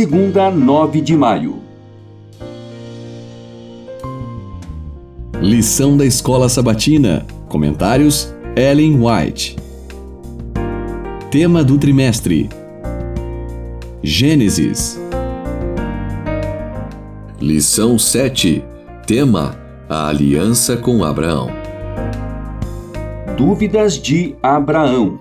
[0.00, 1.60] segunda, 9 de maio.
[5.42, 7.26] Lição da Escola Sabatina.
[7.50, 9.56] Comentários: Ellen White.
[11.30, 12.48] Tema do trimestre:
[14.02, 14.98] Gênesis.
[17.38, 18.64] Lição 7.
[19.06, 19.54] Tema:
[19.86, 21.50] A aliança com Abraão.
[23.36, 25.20] Dúvidas de Abraão.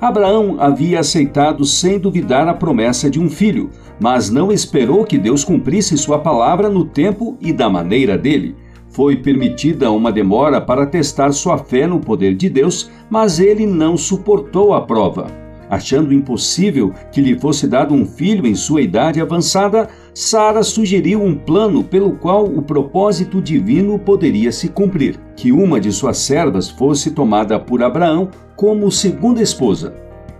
[0.00, 5.42] Abraão havia aceitado sem duvidar a promessa de um filho, mas não esperou que Deus
[5.42, 8.54] cumprisse sua palavra no tempo e da maneira dele.
[8.90, 13.96] Foi permitida uma demora para testar sua fé no poder de Deus, mas ele não
[13.96, 15.26] suportou a prova.
[15.68, 21.34] Achando impossível que lhe fosse dado um filho em sua idade avançada, Sara sugeriu um
[21.34, 27.10] plano pelo qual o propósito divino poderia se cumprir: que uma de suas servas fosse
[27.10, 29.94] tomada por Abraão como segunda esposa.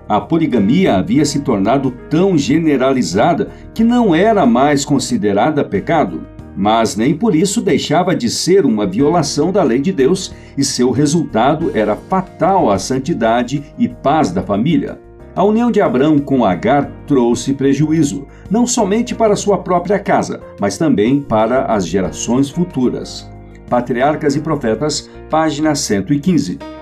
[0.08, 7.14] A poligamia havia se tornado tão generalizada que não era mais considerada pecado, mas nem
[7.14, 11.94] por isso deixava de ser uma violação da lei de Deus e seu resultado era
[11.94, 14.98] fatal à santidade e paz da família.
[15.34, 20.78] A união de Abraão com Agar trouxe prejuízo, não somente para sua própria casa, mas
[20.78, 23.30] também para as gerações futuras.
[23.68, 26.75] Patriarcas e Profetas, página 115.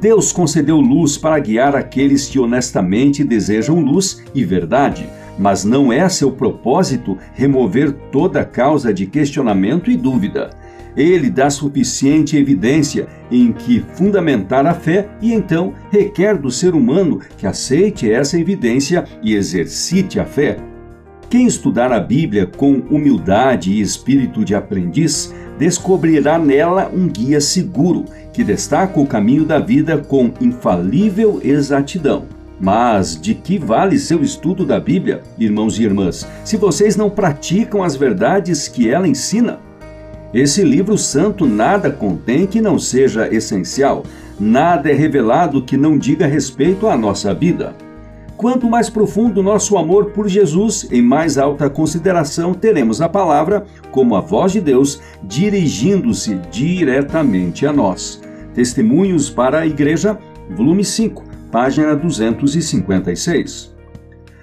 [0.00, 5.06] Deus concedeu luz para guiar aqueles que honestamente desejam luz e verdade,
[5.38, 10.50] mas não é seu propósito remover toda causa de questionamento e dúvida.
[10.96, 17.20] Ele dá suficiente evidência em que fundamentar a fé e então requer do ser humano
[17.36, 20.56] que aceite essa evidência e exercite a fé.
[21.28, 28.06] Quem estudar a Bíblia com humildade e espírito de aprendiz descobrirá nela um guia seguro
[28.32, 32.24] que destaca o caminho da vida com infalível exatidão.
[32.60, 37.82] Mas de que vale seu estudo da Bíblia, irmãos e irmãs, se vocês não praticam
[37.82, 39.58] as verdades que ela ensina?
[40.32, 44.04] Esse livro santo nada contém que não seja essencial,
[44.38, 47.74] nada é revelado que não diga respeito à nossa vida.
[48.40, 54.16] Quanto mais profundo nosso amor por Jesus, em mais alta consideração teremos a palavra como
[54.16, 58.18] a voz de Deus dirigindo-se diretamente a nós.
[58.54, 60.18] Testemunhos para a Igreja,
[60.56, 63.76] volume 5, página 256.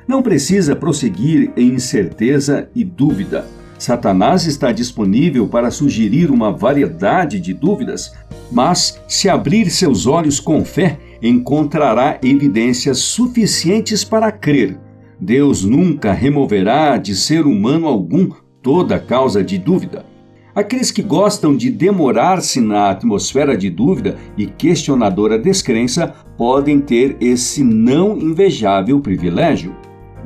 [0.07, 3.47] Não precisa prosseguir em incerteza e dúvida
[3.77, 8.13] Satanás está disponível para sugerir uma variedade de dúvidas,
[8.51, 14.79] mas se abrir seus olhos com fé, encontrará evidências suficientes para crer.
[15.19, 18.29] Deus nunca removerá de ser humano algum
[18.61, 20.05] toda causa de dúvida.
[20.53, 27.63] Aqueles que gostam de demorar-se na atmosfera de dúvida e questionadora descrença podem ter esse
[27.63, 29.75] não invejável privilégio.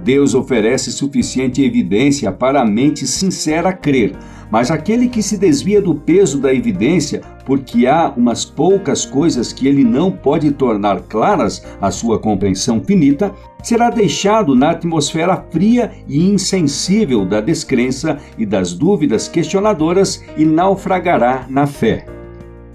[0.03, 4.13] Deus oferece suficiente evidência para a mente sincera crer,
[4.51, 9.67] mas aquele que se desvia do peso da evidência, porque há umas poucas coisas que
[9.67, 16.27] ele não pode tornar claras à sua compreensão finita, será deixado na atmosfera fria e
[16.29, 22.05] insensível da descrença e das dúvidas questionadoras e naufragará na fé.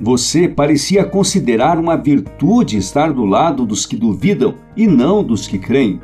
[0.00, 5.58] Você parecia considerar uma virtude estar do lado dos que duvidam e não dos que
[5.58, 6.00] creem.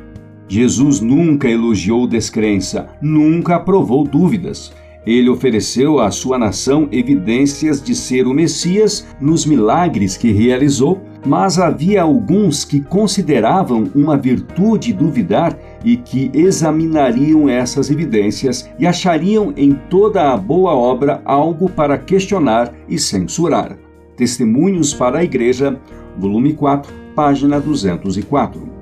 [0.47, 4.71] Jesus nunca elogiou descrença, nunca aprovou dúvidas.
[5.05, 11.59] Ele ofereceu à sua nação evidências de ser o Messias nos milagres que realizou, mas
[11.59, 19.73] havia alguns que consideravam uma virtude duvidar e que examinariam essas evidências e achariam em
[19.89, 23.77] toda a boa obra algo para questionar e censurar.
[24.15, 25.77] Testemunhos para a Igreja,
[26.17, 28.72] volume 4, página 204.